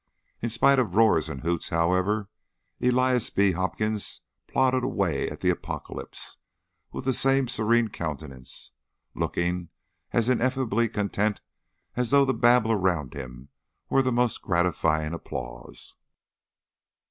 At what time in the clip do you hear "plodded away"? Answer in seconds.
4.47-5.29